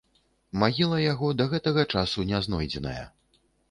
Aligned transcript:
Магіла 0.63 0.97
яго 1.03 1.31
да 1.43 1.49
гэтага 1.53 1.87
часу 1.95 2.29
не 2.35 2.45
знойдзеная. 2.49 3.03